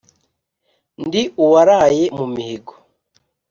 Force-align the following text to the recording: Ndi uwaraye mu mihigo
Ndi 1.05 1.21
uwaraye 1.43 2.03
mu 2.17 2.25
mihigo 2.33 2.73